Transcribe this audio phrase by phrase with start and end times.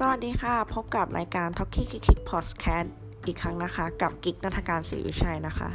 [0.00, 2.88] สวัสดีค่ะ พบกับรายการ Talkie Kick Kick Podcast
[3.26, 5.68] อีกครั้งนะคะ กับกิกนัทการศรีวิชัยนะคะ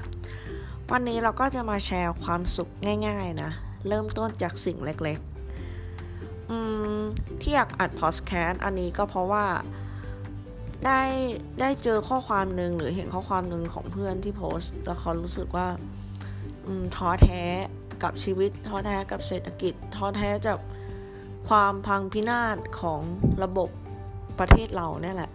[0.92, 2.72] วันนี้เราก็จะมาแชร์ความสุข
[3.08, 3.52] ง่ายๆนะ
[3.88, 9.46] เริ่มต้นจากสิ่งเล็กๆที่อยากอัด Podcast อันนี้ก็เพราะว่า
[10.86, 11.02] ได้
[11.60, 15.68] ได้เจอข้อความหนึ่งหรือเห็นข้อความหนึ่งของเพื่อนที่โพสต์แล้วเขารู้สึกว่า
[16.96, 17.44] ท้อแท้
[18.04, 20.58] กับชีวิตท้อแท้กับเศรษฐกิจท้อแท้จาก
[21.50, 23.02] ความพังพินาศของ
[23.46, 23.70] ระบบ
[24.40, 25.32] ประเทศเราเนี่ยแหละ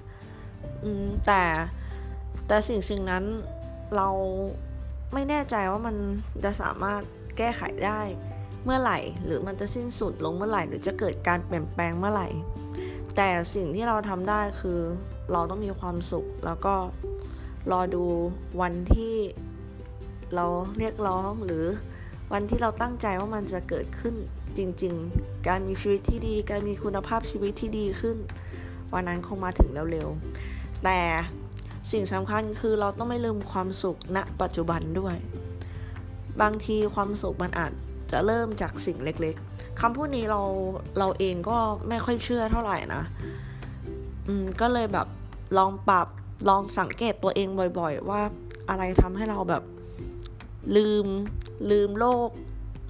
[1.26, 1.42] แต่
[2.46, 3.24] แต่สิ่งสิ่งนั้น
[3.96, 4.08] เรา
[5.12, 5.96] ไม่แน่ใจว่ามัน
[6.44, 7.00] จะสามารถ
[7.38, 8.00] แก้ไขได้
[8.64, 12.28] เมื่อไหร่ หรือมันจะสิ้นสุดลงเมื่อไหร่ หรือจะเกิดการเปลี่ยนแปลงเมื่อไหร่
[13.16, 14.80] แต่สิ่งที่เราทำได้คือ
[15.32, 16.74] เราต้องมีความสุข แล้วก็
[17.72, 18.04] รอดู
[18.60, 19.14] วันที่
[20.34, 20.46] เรา
[20.78, 21.64] เรียกร้องหรือ
[22.32, 24.14] วันที่เราตั้งใจว่ามันจะเกิดขึ้น
[24.56, 28.16] จริง ๆ การมีชีวิตที่ดี การมีคุณภาพชีวิตที่ดีขึ้น
[28.94, 31.00] วันนั้นคงมาถึงเร็วๆ แต่
[31.92, 35.16] สิ่งสำคัญคือเราต้องไม่ลืมความสุขณปัจจุบันด้วย
[36.42, 37.72] บางทีความสุขมันอาจ
[38.12, 40.42] จะเริ่มจากสิ่งเล็กๆคำพูดนี้เรา
[40.98, 43.02] เราเองก็ไม่ค่อยเชื่อเท่าไหร่นะ
[44.28, 45.06] อืมก็เลยแบบ
[45.58, 46.08] ลองปรับ
[46.48, 48.22] ลองสังเกตตัวเองบ่อยๆ ว่า
[48.68, 49.62] อะไรทำให้เราแบบ
[50.76, 51.06] ลืม
[51.70, 52.28] ลืมโลก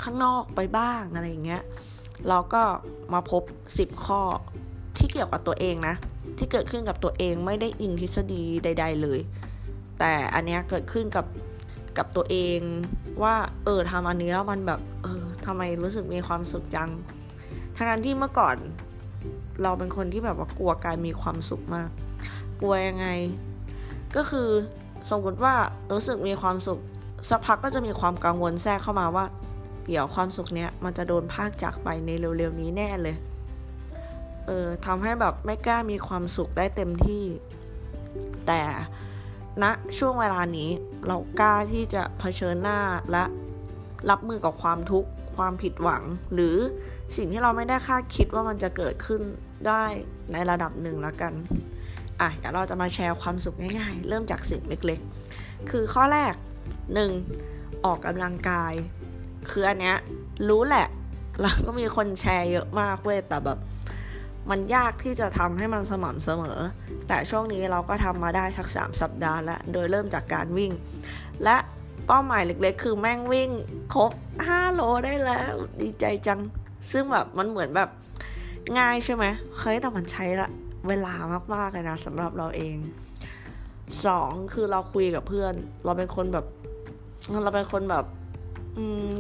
[0.03, 1.63] ข้างนอกไปบ้างอะไรอย่างเงี้ย
[2.29, 2.63] เราก็
[3.13, 3.43] มาพบ
[3.75, 4.21] 10 ข้อ
[5.07, 5.95] ที่เกี่ยวกับตัวเองนะ
[6.39, 9.21] ที่เกิดขึ้นกับตัวเองไม่ได้อิงทฤษฎีใด ๆ เลย
[9.99, 11.27] แต่อันเนี้ยเกิดขึ้นกับ
[11.99, 12.59] กับตัวเอง
[13.23, 16.91] ว่าเออทำอันนี้แล้วมันแบบเออทำไมรู้สึกมีความสุขจัง
[17.77, 18.57] ทั้งนั้นที่เมื่อก่อน
[19.63, 21.91] เราเป็นคนที่แบบว่ากลัวการมีความสุขมาก
[22.61, 23.07] กลัวยังไง
[24.17, 24.49] ก็คือ
[25.11, 25.55] สมมติว่า
[25.93, 26.79] รู้สึกมีความสุข
[27.31, 29.25] สักพักก็จะมีความกังวลแทรกเข้ามาว่า
[29.87, 33.17] เดี๋ยวความสุขเนี้ยมันจะโดนภาคจากไปในเร็วๆนี้แน่เลย
[34.47, 37.25] เออทำให้แบบไม่กล้ามีความสุขได้เต็มที่
[38.47, 38.63] แต่
[39.63, 40.71] ณนะช่วงเวลานี้
[41.07, 42.81] เรากล้าที่จะเผชิญหน้า
[43.13, 43.25] และ
[44.11, 46.03] รับมือกับความทุกข์ความผิดหวัง
[46.35, 46.57] หรือ
[47.17, 49.23] สิ่งที่เราไม่ได้คาดคิดว่ามันจะเกิดขึ้น
[49.67, 49.85] ได้
[50.33, 51.33] ในระดับหนึ่งแล้วกัน
[52.21, 56.35] อะเดี๋ยวเราจะมาแชร์ความสุขง่ายๆ เริ่มจากสิ่งเล็กๆ คือข้อแรก
[56.95, 57.11] หนึ่ง
[57.85, 58.73] ออกกำลังกาย
[59.51, 59.97] คืออันเนี้ย
[60.49, 60.89] รู้แหละ
[61.41, 63.59] แล้วก็มีคนแชร์เยอะมากเว้ยแต่แบบ
[64.51, 66.59] มันยากที่จะทำให้มันสม่ำเสมอ
[67.09, 70.73] แต่ช่วงนี้เราก็ทำมาได้สักสามสัปดาห์แล้ว โดยเริ่มจากการวิ่ง
[71.45, 71.57] และ
[72.07, 73.51] เป้าหมายเล็กๆ คือแม่งวิ่ง
[73.95, 74.13] ครบ
[74.45, 76.41] 5 โลได้แล้ว ดีใจจัง
[76.93, 77.89] ซึ่งแบบมันเหมือนแบบ
[78.79, 79.25] ง่ายใช่ไหม
[79.59, 80.49] เฮ้ยแต่มันใช้ละ
[80.89, 81.15] เวลา
[81.55, 82.77] มากๆเลยนะสำหรับเราเอง
[84.05, 86.47] สองคือเราคุยกับเพื่อน เราเป็นคนแบบ
[87.43, 88.05] เราเป็นคนแบบ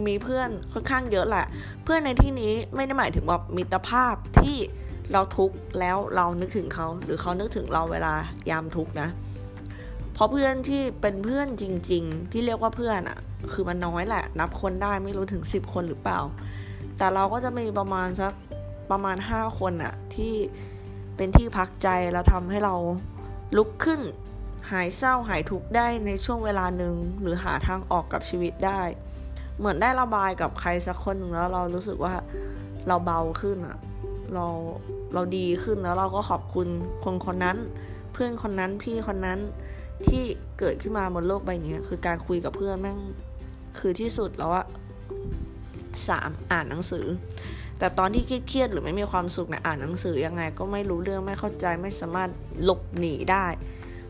[0.07, 1.47] มีเพื่อนค่อนข้างเยอะแหละ
[1.85, 4.57] เพื่อนในที่นี้ไม่ได้หมายถึงแบบมิตรภาพที่
[5.13, 8.15] เราทุกข์แล้วเรานึกถึงเขา หรือเขานึกถึงเราเวลา
[8.51, 9.09] ยามทุกข์นะ
[10.15, 13.19] เพราะเพื่อนที่เป็นเพื่อนจริง ๆ ที่เรียกว่าเพื่อนอะ่ะ
[13.53, 16.21] คือมันน้อยแหละ นับคนได้ไม่รู้ถึง 10 คนหรือเปล่า
[16.99, 18.33] แต่เราก็จะมีประมาณสัก
[18.91, 20.35] ประมาณ 5 คนอะ่ะ ที่
[21.17, 22.75] เป็นที่พักใจแล้วทำให้เรา
[23.57, 24.01] ลุกขึ้น
[24.71, 28.81] หายเศร้าหายทุกข์ได้ในช่วงเวลาหนึ่งหรือหาทางออกกับชีวิตได้
[29.59, 32.15] เหมือนได้ระบายกับใครสักคนหนึ่งแล้วเรารู้สึกว่า
[32.89, 33.77] เราเบาขึ้นอะ
[34.35, 34.47] เรา
[35.15, 36.69] เราดีขึ้นแล้วเราก็ขอบคุณ
[37.05, 37.57] คนคนนั้น
[38.13, 39.39] เพื่อนคนนั้นพี่คนนั้น
[40.07, 40.23] ที่
[40.59, 42.99] เกิดขึ้นมาบนโลกใบนี้คือการคุยกับเพื่อนแม่ง
[43.79, 44.67] คือที่สุดแล้วอะ
[46.09, 47.07] สามอ่านหนังสือ
[47.79, 52.31] แต่ตอนที่เครียดหรือไม่มีความสุขนะอ่านหนังสือยังไง ก็ไม่รู้เรื่องไม่เข้าใจไม่สามารถ
[52.65, 53.47] หลบหนีได้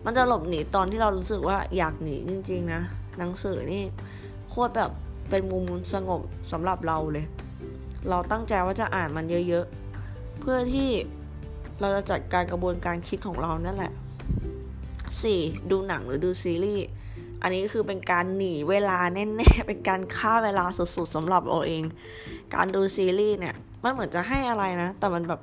[0.04, 2.80] มันจะหลบหนีตอนที่เรารู้สึกว่าอยากหนีจริง ๆ นะ
[3.18, 3.82] หนังสือนี่
[4.50, 4.90] โคตรแบบ
[5.30, 6.20] เป็นมุมสงบ
[6.52, 7.26] สำหรับเราเลย
[8.10, 9.85] เราตั้งใจว่าจะอ่านมันเยอะๆ
[10.46, 10.90] พื่อที่
[11.80, 13.92] เราจะจัดการกระบวนการคิดของเรานั่นแหละ
[14.60, 15.70] 4.
[15.70, 16.86] ดูหนังหรือดูซีรีส์
[17.42, 21.82] อันนี้คือเป็นการหนีเวลาแน่ๆ เป็นการฆ่าเวลาสุดๆสำหรับเราเอง
[22.54, 25.40] การดูซีรีส์เนี่ย มันเหมือนจะให้อะไรนะ แต่มันแบบ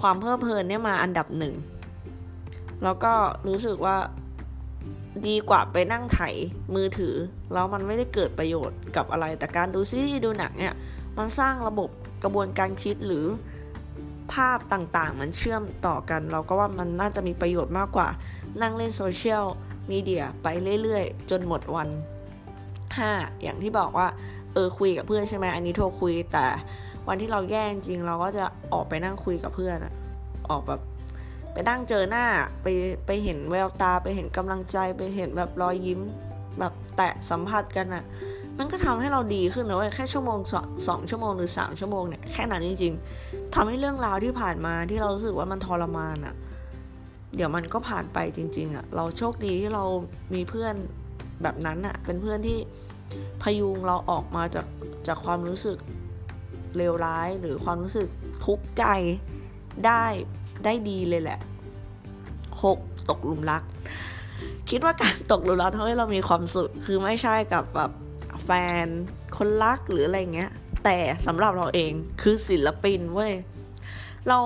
[0.00, 1.54] ความเพลิดเพลินเนี่ยมาอันดับหนึ่ง
[2.82, 3.12] แล้วก็
[3.48, 3.96] รู้สึกว่า
[5.26, 6.20] ดีกว่าไปนั่งไถ
[6.74, 7.14] มือถือ
[7.52, 10.74] แล้วมันไม่ได้เกิดประโยชน์กับอะไร แต่การดูซีรีส์ดูหนังเนี่ย
[11.18, 11.90] มันสร้างระบบ
[12.22, 13.26] กระบวนการคิดหรือ
[14.34, 18.08] ภาพต่างๆ มันเชื่อมต่อกัน เราก็ว่ามันน่าจะมีประโยชน์มากกว่า
[18.62, 19.44] นั่งเล่นโซเชียล
[19.90, 20.46] มีเดียไป
[20.82, 21.88] เรื่อยๆ จนหมดวัน
[22.66, 23.42] 5.
[23.42, 24.08] อย่างที่บอกว่า
[24.54, 26.46] เออคุยกับเพื่อนใช่ไหมอันนี้โทรคุยแต่
[27.08, 29.92] วันที่เราแย่จริงเราก็จะออกไปนั่งคุยกับเพื่อนอะ
[30.50, 30.80] ออกแบบ
[31.52, 32.26] ไปนั่งเจอหน้า
[32.62, 32.66] ไป
[33.06, 36.00] ไปเห็นแววตาไปเห็นกำลังใจไปเห็นแบบรอยยิ้ม
[36.58, 38.04] แบบแตะสัมผัสกันอะ่ะ
[38.62, 40.54] มันก็ทำให้เราดีขึ้นนะเว้ยแค่ชั่วโมงส
[40.88, 42.92] สองชั่วโมงหรือสามชั่วโมงเนี่ยแค่นั้นจริง
[43.24, 46.34] ๆทำให้เรื่องราวที่ผ่านมาที่เรารู้สึกว่ามันทรมานอะ่ะ
[47.36, 49.84] เดี๋ยวมันก็ผ่านไปจริง ๆอะเราโชคดีที่เรา
[50.34, 50.74] มีเพื่อน
[51.42, 52.58] แบบนั้นอะเป็นเพื่อนที่
[53.42, 54.66] พยุงเราออกมาจาก
[55.06, 55.78] จากความรู้สึก
[56.76, 58.08] เลวร้ายหรือความรู้สึก
[58.46, 58.84] ทุกข์ใจ
[59.86, 60.04] ได้
[60.64, 61.38] ได้ดีเลยแหละ
[62.64, 62.78] หก
[63.10, 63.62] ตกหลุมรัก
[64.70, 67.90] คิดว่าการตกหลุมรักทำให้เรามีความสุข คือไม่ใช่กับแบบ
[68.50, 68.52] ฟ
[68.84, 68.86] น
[69.36, 70.50] คนรักหรืออะไรเงี้ย
[70.84, 71.92] แต่สำหรับเราเอง
[72.22, 73.34] คือศิลปินเว้ย
[74.28, 74.38] เรา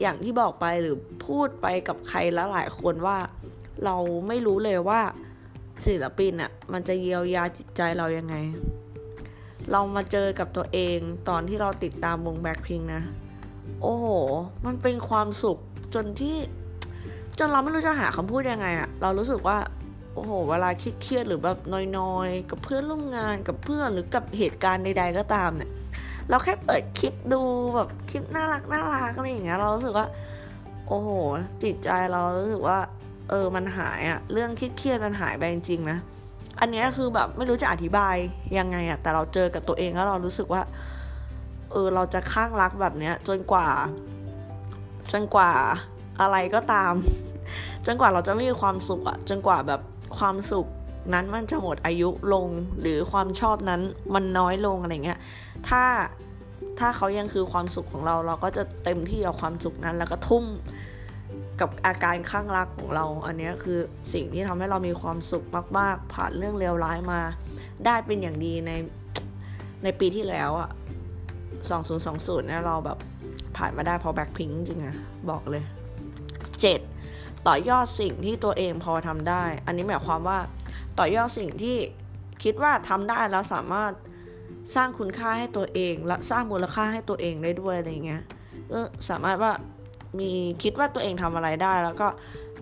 [0.00, 0.96] อย่างที่บอกไปหรือ
[1.26, 3.18] พูดไปกับใครแล้วหลายคนว่า
[3.84, 3.96] เรา
[4.28, 5.00] ไม่รู้เลยว่า
[5.86, 8.34] ศิลปินอะ่ะมันจะเยียวยาจิตใจเรายังไง
[9.72, 10.98] เรามาเจอกับตัวเอง
[11.28, 13.02] ตอนที่เราติดตามวงแบ็คพิงนะ
[13.82, 14.06] โอ้โห
[14.66, 15.58] มันเป็นความสุข
[15.94, 16.36] จนที่
[17.38, 19.58] จนเราไม่รู้จะหาคำพูดยังไงอะเรารู้สึกว่า
[20.14, 21.58] โอ้โห เวลาเครียดหรือแบบ
[21.98, 25.70] น้อยๆ กับเพื่อนร่วมงานกับเพื่อนหรือกับเหตุการณ์ใด ๆ ก็ตามเนี่ย
[26.28, 27.42] เราแค่เปิดคลิปดู
[27.76, 30.06] แบบคลิปน่ารักน่ารักอะไรอย่างเงี้ยเรารู้สึกว่า
[30.88, 31.10] โอ้โห
[31.62, 32.78] จิตใจเรารู้สึกว่า
[33.30, 35.98] เออมันหายอะเรื่องเครียดมันหายไปจริงๆนะ
[36.60, 38.16] อันนี้คือแบบไม่รู้จะอธิบาย
[38.58, 40.62] ยังไงอะแต่เราเจอกับตัวเองแล้วเรารู้สึกว่า
[41.72, 43.68] เออเราจะข้างรักแบบเนี้ย จนกว่า
[45.12, 45.50] จนกว่า
[46.20, 46.94] อะไรก็ตาม
[47.86, 49.80] จนกว่าเราจะไม่มีความสุขอะจนกว่าแบบ
[50.18, 50.66] ความสุข
[51.14, 52.48] นั้นมันจะหมดอายุลง
[52.80, 53.80] หรือความชอบนั้น
[54.14, 55.18] มันน้อยลงอะไรเงี้ย
[55.68, 55.84] ถ้า
[56.78, 60.44] ถ้าเขายังคือความสุขของเราเราก็จะเต็มที่กับความสุขนั้น แล้วก็ทุ่ม
[61.60, 63.78] กับอาการข้างรักของเรา อันนี้คือ
[64.14, 65.46] สิ่งที่ทำให้เรามีความสุข
[65.78, 67.20] มาก ๆ ผ่านเรื่องเลวร้ายมา
[67.86, 68.72] ได้เป็นอย่างดีใน
[69.84, 70.70] ในปีที่แล้วอะ
[71.78, 72.98] 2020เนี่ยเราแบบ
[73.56, 74.96] ผ่านมาได้เพราะแบ็คพิงจริงอะ
[75.30, 75.64] บอกเลย
[76.62, 76.89] 7.
[77.46, 80.38] ต่อยอดสิ่งที่ตัวเองพอทำได้ อันนี้หมายความว่า
[80.98, 81.76] ต่อยอดสิ่งที่
[82.42, 83.92] คิดว่าทำได้แล้วสามารถ
[84.74, 88.22] สร้างคุณค่าให้ตัวเอง และสร้างมูลค่าให้ตัวเองได้ด้วยอะไรเงี้ย
[88.72, 89.52] ก็สามารถว่า
[90.18, 90.30] มี
[90.62, 92.08] คิดว่าตัวเองทำอะไรได้ แล้วก็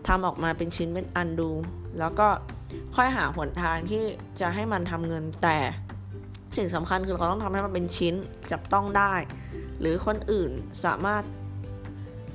[0.08, 1.50] ทำออกมาเป็นชิ้นเป็นอันดู
[1.98, 2.28] แล้วก็
[2.96, 4.04] ค่อยหาหนทางที่
[4.40, 5.58] จะให้มันทำเงินแต่
[6.56, 8.14] สิ่งสำคัญคือเราต้องทำให้มันเป็นชิ้น
[8.50, 9.14] จับต้องได้
[9.80, 10.50] หรือคนอื่น
[10.84, 11.22] สามารถ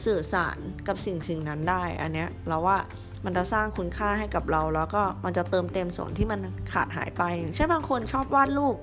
[0.05, 0.57] สื่อสาร
[0.87, 2.77] กับสิ่งสิ่งนั้นได้ อันเนี้ยเราว่า
[3.25, 6.39] มันจะสร้างคุณค่าให้กับเรา แล้วก็มันจะเติมเต็มส่วนที่มัน
[6.71, 8.75] ขาดหายไป อย่างเช่นบางคนชอบวาดรูป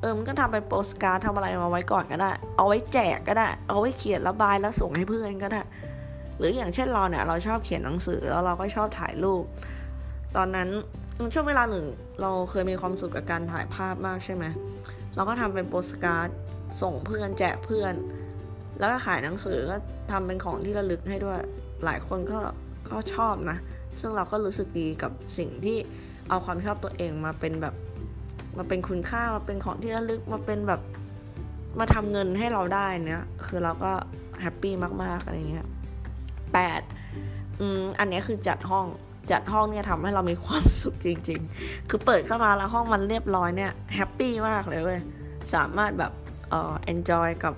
[0.00, 5.62] เออมันก็ทำเป็นโปสการ์ดทำอะไรมาไว้ก่อนก็ได้ เอาไว้แจกก็ได้ เอาไว้เขียนระบายแล้วส่งให้เพื่อนก็ได้
[6.38, 9.42] หรืออย่างเช่นเราเนี่ยเราชอบเขียนหนังสือแล้วเราก็ชอบถ่ายรูป
[10.36, 10.68] ตอนนั้น
[11.34, 11.86] ช่วงเวลาหนึ่ง
[12.20, 14.44] เราเคยมีความสุขกับการถ่ายภาพมากใช่ไหม
[15.16, 16.28] เราก็ทำเป็นโปสการ์ด
[16.82, 17.94] ส่งเพื่อนแจกเพื่อน
[18.82, 19.76] แล้วก็ขายหนังสือก็
[20.10, 21.38] ทำเป็นของที่ระลึกให้ด้วย
[21.84, 22.40] หลายคนก็
[22.90, 23.58] ก็ชอบนะ
[24.00, 25.78] ซึ่งเราก็รู้สึกดีกับสิ่งที่
[26.28, 27.74] เอาความชอบตัวเองมาเป็นแบบ
[28.58, 30.80] มาเป็นคุณค่ามาเป็นของที่ระลึกมาเป็นแบบ
[31.78, 33.92] มาทำเงินให้เราได้เนี่ยคือเราก็
[34.40, 35.66] แฮปปี้มากๆอะไรเงี้ย
[36.52, 36.80] แปด
[37.60, 38.86] อืมอันนี้คือจัดห้อง
[39.30, 45.00] จัดห้องเนี่ยทำให้เรามีความสุขจริง ๆ คือเปิดเข้ามาแล้วห้องมันเรียบร้อยเนี่ยแฮปปี้มากเลยเว้ย
[45.54, 46.12] สามารถแบบ
[46.50, 47.54] เอ่อ enjoy กับ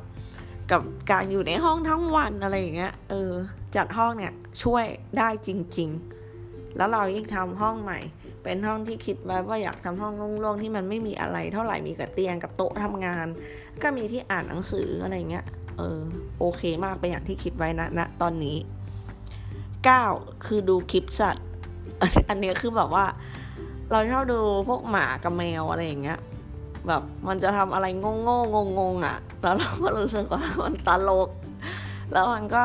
[0.73, 3.33] กับการอยู่ในห้องทั้งวันอะไรอย่างเงี้ย เออ
[3.77, 4.33] จัดห้องเนี่ย
[4.63, 4.85] ช่วย
[5.19, 5.91] ได้จริง
[6.33, 8.01] ๆ แล้วเรายิ่งทำห้องใหม่
[8.43, 13.27] เป็นห้องที่คิดไว้ว่าอยากทำห้องโล่งๆที่มันไม่มีอะไรเท่าไหร่มีกับเตียงกับโต๊ะทำงาน
[13.83, 15.45] ก็มีที่อ่านหนังสืออะไรเงี้ย
[15.79, 16.01] เออ
[16.39, 18.57] โอเคมากไปอย่างที่คิดไว้นะณนะตอนนี้
[19.53, 21.47] 9 คือดูคลิปสัตว์
[22.29, 23.05] อันนี้คือแบบว่า
[23.91, 24.39] เราชอบดู
[24.69, 26.19] พวกหมากับแมวอะไรอย่างเงี้ย
[26.89, 31.29] แบบมันจะทำอะไรงง่งงงอะแล้วเราก็รู้สึกว่ามันตลก
[32.13, 32.65] แล้วมันก็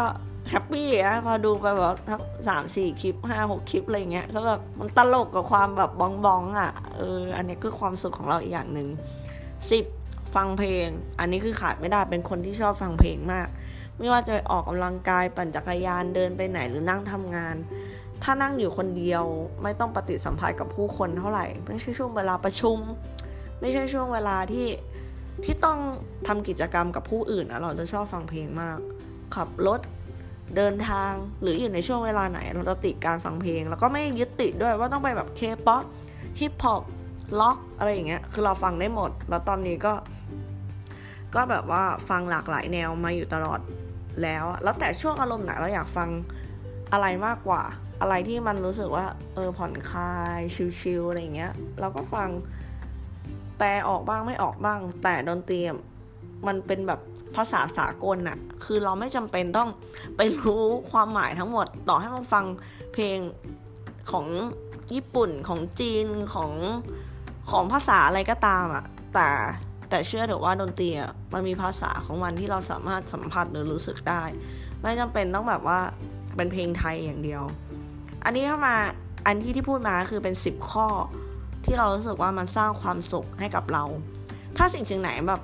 [0.49, 8.87] happy อะพอดูไปแบบทั้งสามสี่คลิปห้าหกคลิปอะไรเงี้ยก็แบบมันตลกกับความแบบบ๊องบ๊องอะเอออันนี้คือความสุขของเราอีกอย่างหนึ่ง
[9.71, 9.85] สิบ
[10.35, 10.87] ฟังเพลง
[11.19, 13.47] อันนี้คือขาดไม่ได้เป็นคนที่ชอบฟังเพลงมาก
[13.97, 17.55] ไม่ว่าจะออกกำลังกายปั่นจักรยานเดินไปไหนหรือนั่งทำงาน
[18.23, 19.23] ถ้านั่งอยู่คนเดียว
[19.63, 22.77] ไม่ต้องปฏิสัมพันธ์กับผู้คนเท่าไหร่ไม่ใช่ช่วงเวลาประชุม
[23.61, 24.67] ไม่ใช่ช่วงเวลาที่
[25.43, 25.79] ที่ต้อง
[26.27, 28.77] ทำกิจกรรมกับผู้อื่นนะเราจะชอบฟังเพลงมาก
[29.35, 29.79] ขับรถ
[30.57, 35.83] เดินทางหรืออยู่ในช่วงเวลาไหนเราจะติดการฟังเพลง แล้วก็ไม่ยึดติดด้วยว่าต้องไปแบบเคป๊อป
[36.39, 36.83] ฮิปฮอป
[37.39, 39.93] ล็อกอะไรอย่างเงี้ยคือเราฟังได้หมด แล้วตอนนี้ก็
[41.35, 43.59] ก็แบบว่าฟังหลากหลายแนวมาอยู่ตลอด
[44.23, 46.09] แล้ว แล้วแต่ช่วงอารมณ์ไหนเราอยากฟัง
[46.91, 47.61] อะไรมากกว่า
[48.01, 50.39] อะไรที่มันรู้สึกว่า เออผ่อนคลาย
[50.79, 52.29] ชิลๆอะไรอย่างเงี้ยเราก็ฟัง
[53.59, 55.59] แปลออกบ้างไม่ออกบ้าง แต่ดนตรี
[56.47, 56.99] มันเป็นแบบ
[57.35, 59.69] ภาษาสากลน่ะ คือเราไม่จำเป็นต้อง
[60.17, 62.45] ไปรู้ความหมายทั้งหมด ต่อให้มันฟัง
[62.93, 63.17] เพลง
[64.11, 64.25] ของ
[64.93, 66.51] ญี่ปุ่นของจีนของ
[67.51, 69.27] ของภาษาอะไรก็ตามอะแต่
[69.89, 74.23] แต่เชื่อเถอะว่าดนตรีอะมันมีภาษาของมันที่เราสามารถสัมผัสหรือรู้สึกได้
[74.81, 75.79] ไม่จำเป็นต้องแบบว่า
[76.35, 77.43] เป็นเพลงไทยอย่างเดียว
[78.23, 78.75] อันนี้เข้ามา
[79.25, 80.87] อันที่ที่พูดมาคือเป็น 10 ข้อ
[81.71, 83.83] ที่เรารู้สึกว่ามันสร้างความสุขให้กับเรา
[84.57, 85.41] ถ้าสิ่งสิ่งไหนแบบ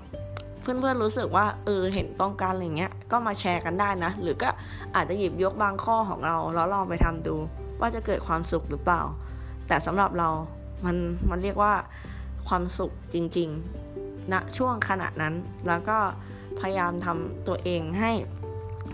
[0.62, 4.50] เพื่อนๆรู้สึกว่าเออเห็นต้องการอะไรเงี้ยก็มาแชร์กันได้นะ หรือก็
[4.96, 7.36] อาจจะหยิบยกบางข้อของเราแล้วลองไปทำดู
[7.80, 9.02] ว่าจะเกิดความสุขหรือเปล่า
[9.68, 10.30] แต่สำหรับเรา
[10.86, 10.98] มัน
[11.30, 11.74] มันเรียกว่า
[12.48, 15.34] ความสุขจริงๆณนะช่วงขณะนั้น
[15.68, 15.98] แล้วก็
[16.60, 18.12] พยายามทำตัวเองให้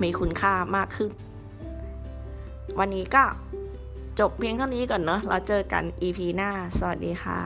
[0.03, 1.11] มีคุณค่ามากขึ้น
[2.79, 3.23] วันนี้ก็
[4.19, 6.49] จบเพียงเท่านี้ก่อนเนาะเราเจอกัน EP หน้า
[6.79, 7.41] สวัสดีค่ะ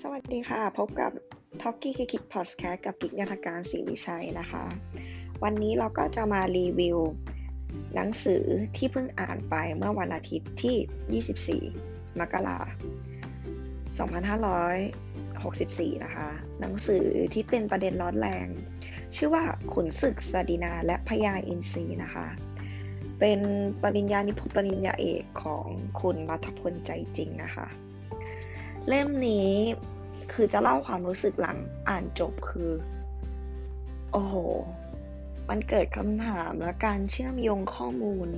[0.00, 1.10] สวัสดีค่ะ พบกับ
[1.60, 4.64] t a l k i e คิกพอดแคสต์กับกิจยธการศรีวิชัยนะคะ
[5.42, 6.98] วันนี้เราก็จะมารีวิว
[7.94, 8.44] หนังสือ
[8.76, 12.66] ที่เพิ่งอ่านไปเมื่อวันอาทิตย์ที่ 24 มกราค
[14.06, 14.08] ม
[15.52, 16.28] 64 นะคะ
[16.60, 18.46] หนังสือที่เป็นประเด็นร้อนแรง
[19.16, 22.26] ชื่อว่าขุนศึกสดีนาและพญาอินทรีนะคะ
[23.20, 23.40] เป็น
[23.82, 25.66] ปริญญานิพนธ์ปริญญาเอกของ
[26.00, 27.66] คุณรัฐพลใจจริงนะคะ
[28.88, 29.50] เล่มนี้
[30.32, 31.58] คือจะเล่าความรู้สึกหลัง
[31.88, 32.70] อ่านจบคือ
[34.12, 34.34] โอ้โห
[35.48, 38.28] มันเกิดคำถามและการเชื่อมโยงข้อมูล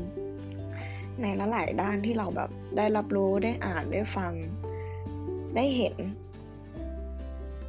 [1.21, 4.33] ในหลายด้านที่เราแบบได้รับรู้ได้อ่านได้ฟัง
[5.57, 5.97] ได้เห็น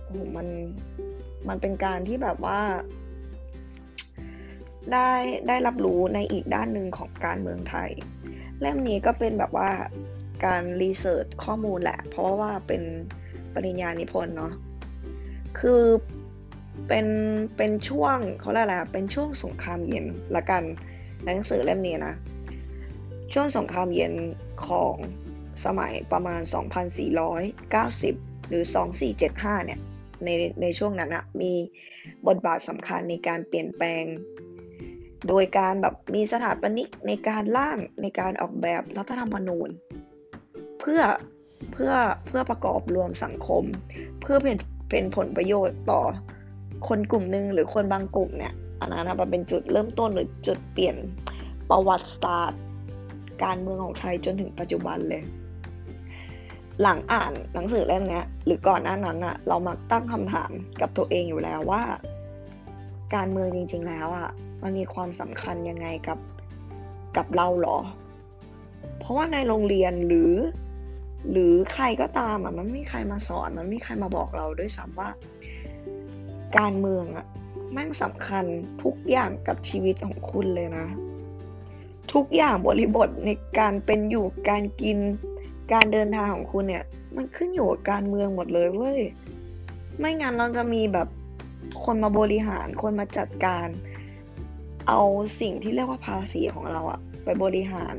[0.07, 0.47] โอ้โหมัน
[1.47, 2.59] มันเป็นการที่แบบว่า
[4.93, 5.11] ได้
[5.47, 7.89] ได้รับรู้ในอีกด้านหนึ่งของการเมืองไทย
[8.61, 9.69] เล่มนี้ก็เป็นแบบว่า
[10.45, 12.81] การรีเสิร์ชข้อมูลแหละ เพราะว่าเป็น
[13.53, 14.53] ปริญญานิพนธ์เนาะ
[15.59, 15.83] คือ
[16.87, 17.07] เป็น
[17.57, 20.63] เป็นช่วงเขาเรียกอะไรเป็นช่วงสงครามเย็นละกัน
[21.25, 22.15] หนังสือเล่มนี้นะ
[23.33, 24.13] ช่วงสงครามเย็น
[24.67, 24.95] ของ
[25.65, 26.41] สมัยประมาณ
[27.25, 28.63] 2490 หรือ
[29.13, 29.79] 2475 เนี่ย
[30.25, 30.29] ใน
[30.61, 31.53] ในช่วงนั้นอะมี
[32.27, 34.03] บทบาทสำคัญในการเปลี่ยนแปลง
[35.27, 39.69] โดยการแบบมีสถาปนิกในการร่างในการออกแบบรัฐธรรมนูญ
[40.79, 41.01] เพื่อ
[41.71, 41.91] เพื่อ
[42.25, 43.63] เพื่อประกอบรวมสังคม
[44.21, 44.57] เพื่อเป็น
[44.89, 46.01] เป็นผลประโยชน์ต่อ
[46.87, 50.95] คนกลุ่มหนึ่งหรือคนบางกลุ่มเนี่ยอันนั้นมันเป็นจุดเริ่มต้นหรือจุดเปลี่ยน
[51.69, 52.61] ประวัติศาสตร์
[53.43, 55.23] การเมืองของไทยจนถึงปัจจุบันเลย
[56.81, 61.83] หลังอ่านหนังสือเล่มนี้หรือก่อนหน้านั้นอะเรามักตั้งคำถามกับตัวเองอยู่แล้วว่า
[63.15, 64.29] การเมืองจริง ๆ แล้วอะ
[64.63, 66.19] มันมีความสำคัญยังไงกับ
[67.17, 67.77] กับเราหรอ
[68.99, 70.31] เพราะว่าในโรงเรียนหรือ
[71.31, 75.09] หรือใครก็ตามอะมันไม่มีใครมาสอน มันไม่มีใครมาบอกเราด้วยซ้ำว่า
[76.57, 77.25] การเมืองอะ
[77.73, 78.45] แม่งสำคัญ
[78.83, 80.87] ทุกอย่างกับชีวิตของคุณเลยนะ
[82.13, 83.29] ทุกอย่างบริบทใน
[83.59, 84.97] การเป็นอยู่การกิน
[85.73, 86.83] การเดินทางของคุณเนี่ย
[87.15, 88.99] มันขึ้นอยู่กับการเมืองหมดเลยเว้ย
[89.99, 91.07] ไม่งั้นเราจะมีแบบ
[91.83, 93.67] คนมาบริหารคนมาจัดการ
[94.87, 95.01] เอา
[95.39, 97.95] สิ่งที่เรียกว่าภาษีของเราอะไปบริหาร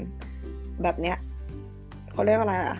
[0.82, 1.16] แบบเนี้ย
[2.12, 2.78] เขาเรียกว่าอะไรอะ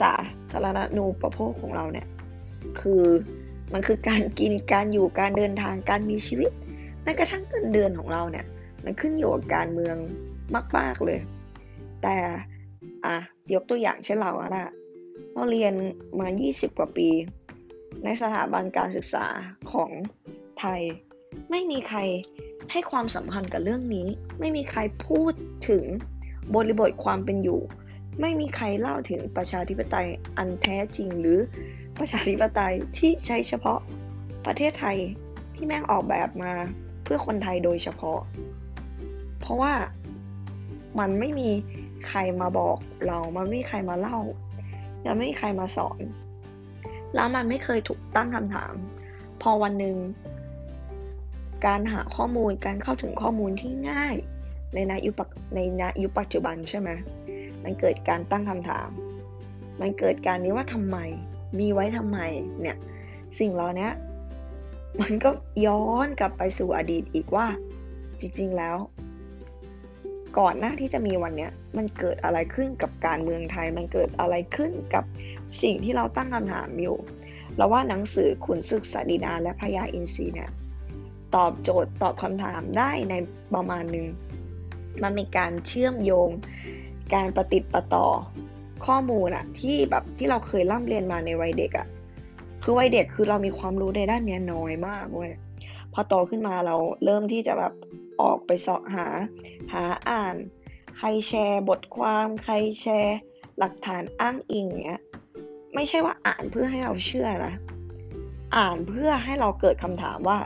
[0.00, 0.12] สา
[0.52, 2.06] ธารณนูปโภคของเราเนี่ย
[2.80, 3.04] คือ
[3.72, 6.50] มันคือการกินการอยู่การเดินทางการมีชีวิต
[7.02, 8.46] แม้กระทั่งเงินเดือนของเราเนี่ย
[8.84, 9.96] มันขึ้นอยู่กับการเมือง
[10.76, 11.20] มาก ๆเลย
[12.02, 12.16] แต่
[13.04, 13.16] อะ
[13.54, 14.72] ยกตัวอย่างเช่นเราอะนะ
[15.32, 15.74] เราเรียน
[16.20, 17.08] มา 20 กว่าปี
[18.04, 19.26] ในสถาบันการศึกษา
[19.72, 19.90] ของ
[20.60, 20.80] ไทย
[21.50, 21.98] ไม่มีใคร
[22.72, 24.08] ให้ความสำคัญกับเรื่องนี้
[24.40, 25.32] ไม่มีใครพูด
[25.68, 25.84] ถึง
[26.54, 27.60] บริบทความเป็นอยู่
[28.20, 31.38] ไม่มีใครเล่าถึงประชาธิปไตยอันแท้จริงหรือ
[31.98, 33.80] ประชาธิปไตยที่ใช้เฉพาะ
[34.46, 34.98] ประเทศไทย
[35.54, 36.52] ที่แม่งออกแบบมา
[37.02, 38.20] เพื่อคนไทยโดยเฉพาะ
[39.40, 39.72] เพราะว่า
[40.98, 41.50] มันไม่มี
[42.08, 42.76] ใครมาบอก
[43.06, 44.18] เรา มันไม่มีใครมาเล่า
[45.02, 46.00] แล้วไม่มีใครมาสอน
[47.14, 48.72] แล้วมันไม่เคยถูกตั้งคำถาม
[49.42, 49.96] พอวันหนึ่ง
[51.66, 54.14] การหาข้อมูล การเข้าถึงข้อมูลที่ง่าย
[54.74, 55.20] ในนายุป
[55.54, 56.88] ในนายุปัจจุบันใช่ไหม
[57.64, 58.88] มันเกิดการตั้งคำถาม
[59.80, 60.96] มันเกิดการนี้ว่าทำไม
[61.58, 62.18] มีไว้ทำไม
[62.60, 62.76] เนี่ย
[63.38, 63.88] สิ่งเหล่านี้
[65.00, 65.30] มันก็
[65.66, 67.46] ย้อนกลับไปสู่อดีตอีกว่า
[68.20, 68.76] จริง ๆ แล้ว
[70.38, 75.04] ก่อนหน้าที่จะมีวันนี้มันเกิดอะไรขึ้นกับการเมืองไทย มันเกิดอะไรขึ้นกับ
[75.62, 76.96] สิ่งที่เราตั้งคำถามอยู่
[77.56, 80.50] เราว่าหนังสือขุนศึกษดีนาและพญาอินทรีเนี่ย
[81.34, 83.14] ตอบโจทย์ตอบคำถามได้ใน
[83.54, 84.06] ประมาณหนึ่ง
[85.02, 86.30] มันมีการเชื่อมโยง
[87.14, 88.06] การประติดประต่อ
[88.86, 91.86] ข้อมูลอะที่แบบที่เราเคยร่ำเรียนมาในวัยเด็กอะ
[92.62, 95.32] คือวัยเด็กคือเรามีความรู้ในด้านเนี้ยน้อยมากเว้ย
[95.92, 97.72] พอโตขึ้นมาเราเริ่มที่จะแบบ
[98.20, 99.06] ออกไปเสาะหา
[99.72, 100.36] หาอ่าน
[100.98, 103.18] ใครแชร์บทความใครแชร์
[103.58, 105.02] หลักฐานอ้างอิงเงี้ย
[105.74, 107.54] ไม่ใช่ว่าอ่านเพื่อให้เราเชื่อนะ
[108.56, 110.38] อ่านเพื่อให้เราเกิดคำถามว่า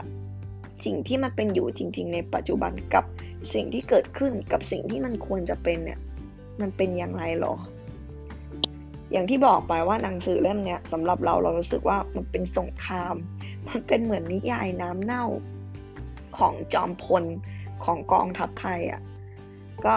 [0.85, 3.05] สิ่งที่มันเป็นอยู่จริง ๆ ในปัจจุบันกับ
[3.53, 5.99] สิ่งที่เกิดขึ้นกับสิ่งที่มันควรจะเป็นเนี่ย
[6.61, 7.55] มันเป็นอย่างไรหรอ
[9.11, 13.15] อย่างที่บอกไปว่าหนังสือเล่มเนี้ยสำหรับเราเรารู้สึกว่ามันเป็นสงคราม
[13.67, 15.25] มันเป็นเหมือนนิยายน้ำเน่า
[16.37, 17.23] ของจอมพล
[17.85, 19.01] ของกองทัพไทยอะ่ะ
[19.85, 19.95] ก็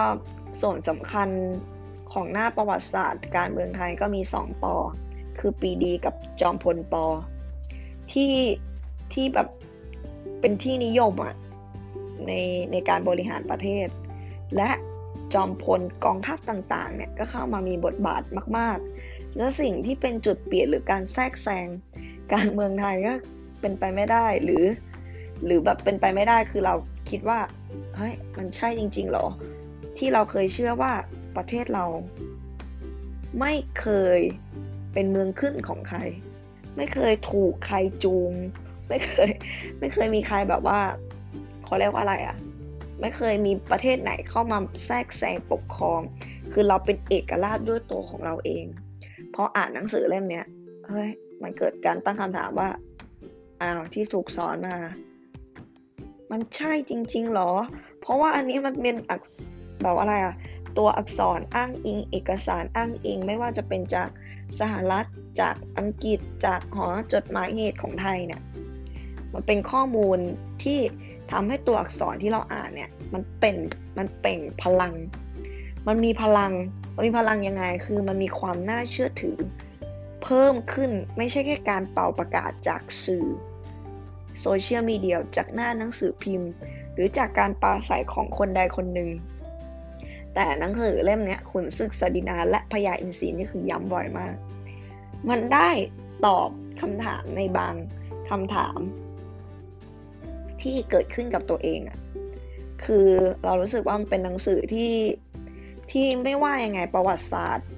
[0.61, 1.29] ส่วนสำคัญ
[2.11, 4.75] ของหน้าประวัติศาสตร์ การเมืองไทยก็มีสองปอ
[5.39, 7.05] คือปีดีกับจอมพลปอ
[8.11, 8.33] ที่
[9.13, 9.47] ที่แบบ
[10.39, 11.35] เป็นที่นิยมอะ
[12.27, 12.31] ใน
[12.71, 13.87] ในการบริหารประเทศ
[14.55, 14.69] และ
[15.33, 18.23] จอมพลกองทัพต่างๆเนี่ยก็เข้ามามีบทบาท
[18.57, 18.77] มาก
[19.07, 21.67] ๆ และสิ่งที่เป็นจุดเปลี่ยนหรือการแทรกแซง
[22.33, 23.13] การเมืองไทยก็
[23.61, 24.65] เป็นไปไม่ได้หรือ
[25.45, 26.75] หรือแบบเป็นไปไม่ได้คือเรา
[27.09, 27.39] คิดว่า
[27.95, 29.25] เฮ้ยมันใช่จริง ๆ หรอ
[29.99, 30.93] ที่เราเคยเชื่อว่า
[31.35, 31.85] ประเทศเรา
[33.39, 33.87] ไม่เค
[34.17, 34.19] ย
[34.93, 35.99] เป็นเมืองขึ้นของใคร
[36.77, 38.31] ไม่เคยถูกใครจูง
[38.89, 39.29] ไม่เคย
[39.79, 40.79] ไม่เคยมีใครแบบว่า
[41.63, 42.37] เขาเรียกว่าอะไรอะ่ะ
[43.01, 46.01] ไม่เคยมีประเทศไหนเข้ามาแทรกแซงปกครอง
[46.51, 48.65] คือเราเป็นเอกราชด้วยตัวของเราเอง
[49.35, 50.45] พออ่านหนังสือเล่มเนี้ย
[50.87, 51.09] เฮ้ย
[51.41, 52.69] มันเกิดการตั้งคำถามว่า
[53.61, 54.77] อ้าวที่ถูกสอนมา
[56.31, 57.51] มันใช่จริง ๆหรอ
[58.01, 58.95] เพราะว่าอันนี้มันเป็น
[59.81, 60.35] แบบอะไรอะ
[60.77, 64.09] ตัวอักษรอ้างอิง เอกสารอ้างอิง ไม่ว่าจะเป็นจาก
[64.59, 65.05] สหรัฐ
[65.41, 68.41] จากอังกฤษจากหอจดหมายเหตุของไทยเนี่ย
[69.33, 70.19] มันเป็นข้อมูล
[70.63, 70.79] ที่
[71.31, 73.55] ทำให้ตัวอักษรที่เราอ่านเนี่ยมันเป็น
[73.97, 74.93] มันเป่งพลัง
[75.87, 76.53] มันมีพลัง
[76.95, 79.37] มันมีพลังยังไง คือมันมีความน่าเชื่อถือ
[80.23, 83.25] เพิ่มขึ้นไม่ใช่แค่การเป่าประกาศจากสื่อ
[84.41, 86.49] โซเชียลมีเดียจากหน้าหนังสือพิมพ์
[86.93, 89.09] หรือจากการปราศัยของคนใดคนหนึ่ง
[90.41, 94.35] แต่หนังสือเล่มนี้ขุนศึกสดินาและพญาอินทรีนี่คือย้ำบ่อยมาก
[95.29, 95.69] มันได้
[96.25, 96.49] ตอบ
[96.81, 97.75] คำถามในบาง
[98.29, 98.79] คำถาม
[100.61, 101.97] ที่เกิดขึ้นกับตัวเองอะ
[102.83, 103.07] คือ
[103.43, 104.93] เรารู้สึกว่ามันเป็นหนังสือที่
[105.91, 107.69] ที่ไม่ว่ายังไงประวัติศาสตร์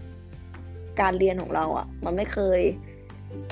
[1.01, 2.61] การเรียนของเราอะมันไม่เคย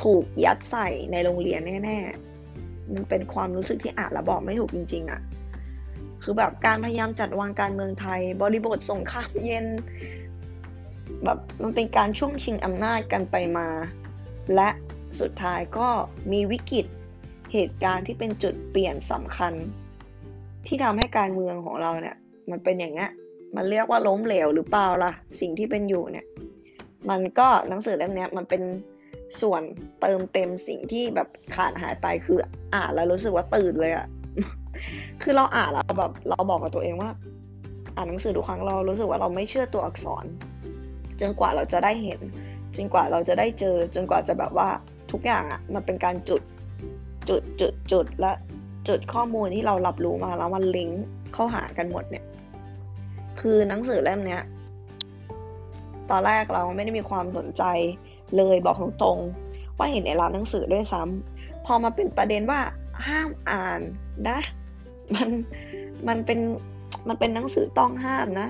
[0.03, 5.21] ถูกยัดใส่ในโรงเรียนแน่ๆมันเป็นความรู้สึกที่อ่านแล้วบอกไม่ถูกจริง ๆอะ
[6.31, 9.65] คือแบบการพยายามจัดวางการเมืองไทย บริบทสงครามเย็น
[11.23, 13.67] แบบมันเป็นการช่วงชิงอำนาจกันไปมา
[14.55, 14.69] และ
[15.19, 15.87] สุดท้ายก็
[16.31, 16.85] มีวิกฤต
[17.53, 19.53] เหตุการณ์ที่เป็นจุดเปลี่ยนสำคัญ
[20.67, 22.17] ที่ทำให้การเมืองของเราเนี่ย
[22.51, 23.09] มันเป็นอย่างเงี้ย
[23.55, 26.25] มันเรียกว่าล้มเหลวหรือเปล่าล่ะ สิ่งที่เป็นอยู่เนี่ย
[27.09, 28.63] มันก็หนังสือเล่มนี้มันเป็น
[29.41, 29.61] ส่วน
[30.01, 32.39] เติมเต็มสิ่งที่แบบขาดหายไปคือ
[32.73, 34.07] อ่านแล้วรู้สึกว่าตื่นเลยอะ
[35.21, 37.09] คือเราอ่านแล้วแบบเราบอกกับตัวเองว่า
[37.95, 40.25] อ่านหนังสือทุกครั้งเรารู้สึกว่าเราไม่เชื่อตัวอักษร
[41.21, 42.19] จนกว่าเราจะได้เห็น
[42.75, 44.69] จนกว่าเราจะได้เจอ จนกว่าจะแบบว่า
[45.11, 46.41] ทุกอย่างอะมันเป็นการจุด
[47.29, 48.31] จุดจุดจุดและ
[48.87, 52.25] จุดข้อมูลที่เรารับรู้มาแล้วมันลิงก์เข้าหากันหมดเนี่ย
[53.39, 54.43] คือหนังสือเล่มเนี้ย
[56.09, 57.63] ตอนแรกเราไม่ได้มีความสนใจ
[58.37, 62.61] เลยบอกตรงๆว่าเห็นในร้านหนังสือด้วยซ้ำพอมาเป็นประเด็นว่า
[63.07, 63.81] ห้ามอ่าน
[64.29, 64.39] นะ
[65.15, 65.29] มัน
[66.07, 66.39] มันเป็น
[67.07, 68.47] มันเป็นหนังสือต้องห้ามนะ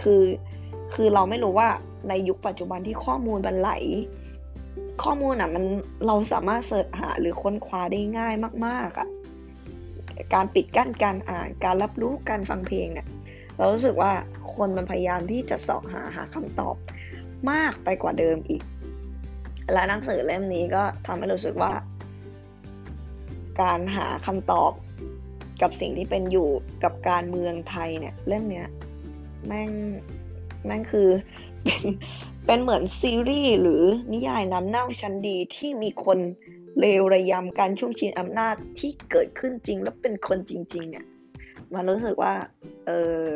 [0.00, 0.22] คือ
[0.94, 1.68] คือเราไม่รู้ว่า
[2.08, 3.70] ในยุคปัจจุบันที่ข้อมูลมันไหล
[5.02, 5.64] ข้อมูลอะมัน
[6.06, 8.34] เราสามารถเสิร์ชหาหรือค้นคว้าได้ง่าย
[8.66, 9.08] มากๆอะ
[10.34, 13.08] การปิดกั้นการอ่านการรับรู้การฟังเพลงเนี่ย
[13.56, 14.12] เรารู้สึกว่า
[14.54, 16.76] คนมันพยายามที่จะสอบหาหาคำตอบ
[17.50, 18.62] มากไปกว่าเดิมอีก
[19.72, 21.72] และหนังสือเล่มนี้ก็ทำให้รู้สึกว่า
[23.62, 24.72] การหาคำตอบ
[25.62, 26.48] กับสิ่งที่เป็นอยู่
[26.84, 28.68] กับการเมืองไทยเนี่ยเล่มเนี้ย
[29.46, 29.70] แม่ง
[30.66, 31.08] แม่งคือ
[31.64, 31.82] เป็น
[32.46, 36.18] เป็นเหมือนซีรีส์หรือนิยายน้ำเน่าชั้นดีที่มีคน
[36.80, 41.04] เลวระยำการช่วงชิงอำนาจที่เกิดขึ้นจริงแล้วเป็นคนจริง ๆ เนี่ย
[41.74, 42.34] มันรู้สึกว่า
[42.86, 42.90] เอ
[43.24, 43.26] อ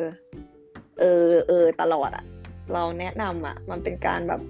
[1.00, 2.24] เออเออตลอดอะ
[2.72, 4.40] เราแนะนำอะมันเป็นการแบบ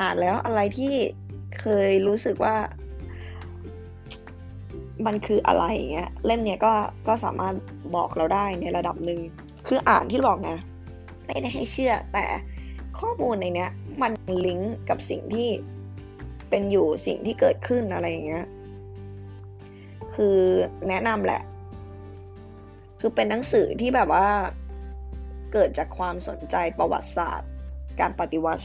[0.00, 0.94] อ่านแล้วอะไรที่
[1.60, 2.56] เคยรู้สึกว่า
[5.06, 6.72] มันคืออะไรเงี้ยเล่มเนี้ยก็
[7.08, 7.54] ก็สามารถ
[7.94, 9.20] บอกเราได้ในระดับหนึ่ง
[9.66, 10.58] คืออ่านที่บอกนะ
[11.26, 12.24] ไม่ได้ให้เชื่อแต่
[12.98, 13.70] ข้อมูลในเนี้ย
[14.02, 14.12] มัน
[14.46, 15.48] ลิงก์กับสิ่งที่
[16.50, 18.46] เป็นอยู่สิ่งที่เกิดขึ้นอะไรอย่างเงี้ย
[20.14, 20.38] คือ
[20.88, 21.42] แนะนำแหละ
[23.00, 24.28] คือเป็นหนังสือที่แบบว่า
[25.52, 27.50] เกิดจากความสนใจประวัติศาสตร์
[28.00, 28.62] การปฏิวัติ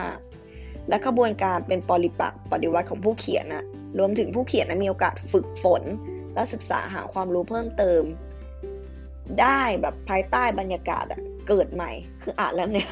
[0.00, 3.64] 2475 และกระบวนการเป็นปริปักปฏิวัติของผู้เขียนนะ
[3.98, 5.82] รวมถึงผู้เขียนมีโอกาสฝึกฝน
[6.34, 8.02] และศึกษาหาความรู้เพิ่มเติม
[9.40, 11.04] ได้แบบภายใต้บรรยากาศ
[11.48, 11.90] เกิดใหม่
[12.22, 12.90] คืออ่านแล้วเนี่ย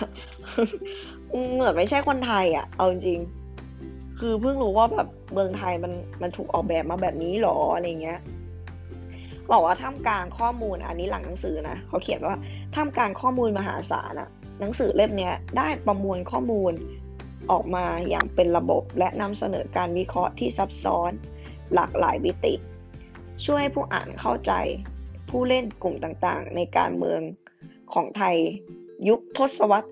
[1.55, 3.21] เหมือนไม่ใช่คนไทยอะเอาจริง
[4.19, 8.19] คือเพิ่งรู้ว่าแบบเมืองไทยมันมันถูกออกแบบมาแบบนี้หรออะไรเงี้ย
[9.53, 12.37] บอกว่าท่ามกลางข้อมูลอันนี้หลังหนังสือนะเขาเขียนว่า
[12.75, 14.29] ท่ามกลางข้อมูลมหาศาลอะ
[14.61, 16.73] หนังสือเล่มนี้ได้ประมวลข้อมูล
[17.51, 21.13] ออกมาอย่างเป็นระบบและนำเสนอการวิเคราะห์ที่ซับซ้อน
[21.75, 22.55] หลากหลายวิติ
[23.45, 24.53] ช่วยให้ผู้อ่านเข้าใจ
[25.31, 27.21] ผู้เล่นกลุ่มต่างๆ ในการเมือง
[27.93, 28.37] ของไทย
[29.09, 29.89] ยุคทศวรรษ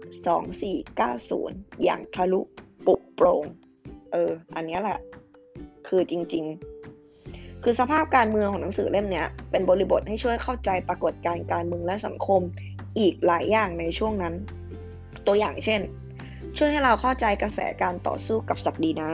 [1.08, 2.40] 2490 อย่างทะลุ
[2.86, 3.44] ปุโปรง
[4.12, 4.98] เออ อันนี้แหละ
[5.88, 12.40] คือจริงๆ คือสภาพการเมืองของหนังสือเล่มนี้เป็นบริบทให้ช่วยเข้าใจปรากฏการณ์การเมืองและสังคม
[12.98, 14.34] อีกหลายอย่างในช่วงนั้น
[15.26, 15.80] ตัวอย่างเช่น
[16.56, 19.10] ช่วยให้เราเข้าใจกระแสการต่อสู้กับศักดินา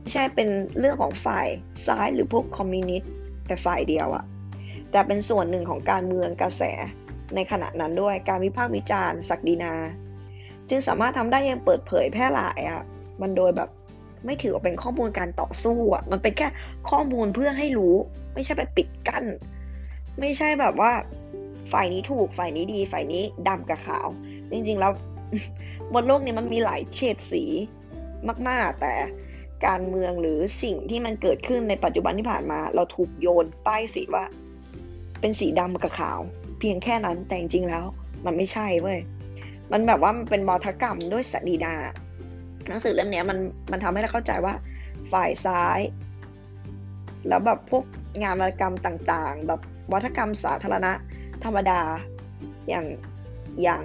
[0.00, 1.46] ไม่ใช่เป็นเรื่องของฝ่าย
[1.86, 3.10] ซ้ายหรือพวกคอมมิวนิสต์
[3.46, 4.24] แต่ฝ่ายเดียวอะ
[4.90, 6.62] แต่เป็นส่วนหนึ่งของการเมืองกระแส
[7.34, 9.74] ในขณะนั้นด้วยการวิพากษ์วิจารณ์ศักดินา
[10.68, 12.82] จึงสามารถทำได้ยังเปิดเผยแพร่หลายอะ
[13.22, 13.70] มันโดยแบบ
[14.26, 16.48] ไม่ถือว่าเป็นข้อมูลการต่อสู้อะมันเป็นแค่
[16.90, 17.94] ข้อมูลเพื่อให้รู้
[18.34, 19.24] ไม่ใช่ไปปิดกัน้น
[20.20, 20.92] ไม่ใช่แบบว่า
[21.72, 24.08] ฝ่ายนี้ถูกฝ่ายนี้ดี ฝ่ายนี้ดำกับขาว
[24.50, 24.92] จริงๆแล้ว
[25.94, 27.44] บนโลกนี้มันมีหลายเฉดสี
[28.48, 28.94] มาก ๆ แต่
[29.66, 34.24] การเมืองหรือสิ่งที่มันเกิดขึ้นในปัจจุบันที่ผ่านมา เราถูกโยนป้ายสีว่า
[35.20, 36.18] เป็นสีดำกับขาว
[36.58, 37.84] เพียงแค่นั้นแต่จริงๆแล้ว
[38.26, 38.98] มันไม่ใช่เว้ย
[39.72, 41.74] มันแบบว่ามันเป็นมอทกรรมด้วยสดีดา
[42.68, 43.38] หนังสือเล่มนี้มัน
[43.72, 44.54] มันทำให้เราเข้าใจว่า
[45.12, 45.80] ฝ่ายซ้าย
[47.28, 47.84] แล้วแบบพวก
[48.22, 49.60] งานวรรณกรรมต่างๆ แบบ
[49.92, 50.92] วัฒกรรมสาธารณะ
[51.44, 51.80] ธรรมดา
[52.68, 52.86] อย่าง
[53.62, 53.84] อย่าง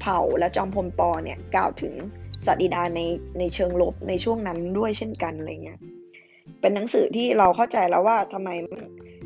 [0.00, 1.94] เผ่าและจอมพลปอเนี่ยกล่าวถึง
[2.46, 3.00] สัตดีดาใน
[3.38, 5.78] ในเชิงลบในช่วงนั้นด้วยเช่นกันอะไรเงี้ย
[6.60, 8.48] เป็นหนังสือที่เราเข้าใจแล้วว่าทำไม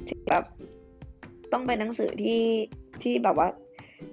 [0.09, 0.45] ถึงแบบ
[1.53, 2.43] ต้องเป็นหนังสือที่
[3.03, 3.49] ที่แบบว่า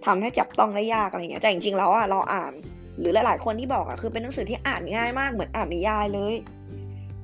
[0.05, 2.53] ทำให้จับต้องได้ยากอะไรเงี้ยแต่จริงๆแล้วอะเราอ่าน
[2.99, 6.35] หรือหลายๆคนที่บอกอะคือเป็นหนังสือที่อ่านง่ายมากเหมือนอ่านนิยายเลย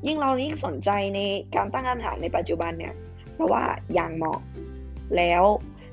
[0.08, 1.20] ยิ่งเรายิ่งสนใจใน
[1.56, 2.94] การตั้งคำถามในปัจจุบันเนี่ย
[3.34, 4.40] เพราะว่าอย่างเหมาะ
[5.18, 5.44] แล้ว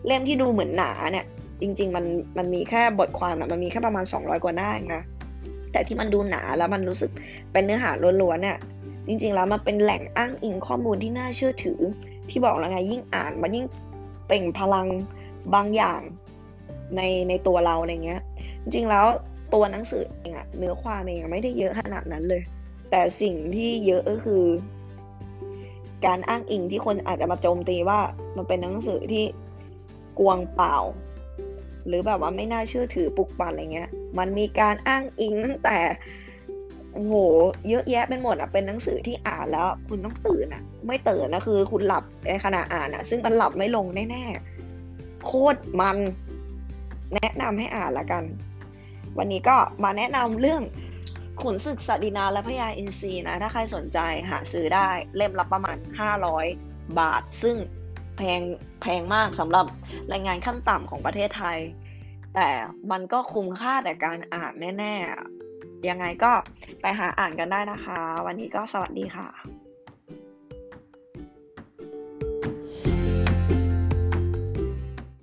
[0.07, 1.27] เล่มที่ดูเหมือนหนาเนี่ย
[1.63, 2.05] จริง ๆ มัน
[2.39, 5.03] มันมีแค่บทความนะมันมีแค่ประมาณ 200 กว่าหน้าเองนะ
[5.73, 7.11] แต่ที่มันดูหนาแล้วมันรู้สึก
[7.53, 7.91] เป็นเนื้อหา
[8.23, 8.59] ล้วนๆเนี่ย
[9.09, 11.81] จริง ๆ แล้วมันเป็นแหล่งอ้างอิงข้อมูลที่น่าเชื่อถือ
[12.31, 13.67] ที่บอกแล้วไงยิ่งอ่านมันยิ่ง
[14.27, 14.87] เปล่งพลัง
[15.55, 16.01] บางอย่าง
[16.97, 18.21] ในในตัวเราอะไรเงี้ย
[18.63, 19.07] จริงๆแล้ว
[19.55, 22.43] ตัวหนังสือเองอะเนื้อความเองไม่ได้เยอะขนาดนั้นเลย
[22.91, 24.45] แต่สิ่งที่เยอะก็คือ
[26.07, 27.99] การอ้างอิงที่คนอาจจะมาโจมตีว่า
[28.37, 29.25] มันเป็นหนังสือที่
[30.19, 30.77] กวงเปล่า
[31.87, 35.79] หรือแบบว่าไม่น่าเชื่อถือปุกปันอะไรเงี้ย มันมีการอ้างอิงตั้งแต่
[36.93, 37.15] โอ้โห
[37.69, 45.99] เยอะแยะเป็นหมดอะเป็นหนังสือที่อ่านแล้ว คุณต้องตื่นอะ ไม่ตื่นนะคือ คุณหลับในขณะอ่านอะ ซึ่งมันหลับไม่ลงแน่ๆโคตรมัน
[47.15, 48.25] แนะนำให้อ่านละกัน
[49.19, 50.63] วันนี้ก็มาแนะนำเรื่อง
[51.43, 53.99] ขุนศึกสัดินาและพญาอินทรีนะ ถ้าใครสนใจ
[54.31, 55.77] หาซื้อได้เล่มละประมาณ
[56.39, 58.41] 500 บาท ซึ่งแพง
[58.83, 59.67] แพงมากสำหรับ
[60.13, 61.59] รายงานขั้นต่ำของประเทศไทย
[62.35, 62.49] แต่
[62.91, 64.95] มันก็คุ้มค่าแต่การอ่านแน่
[65.43, 66.33] ๆ ยังไงก็
[66.81, 69.29] ไปหาอ่านกันได้นะคะ วันนี้ก็สวัสดีค่ะ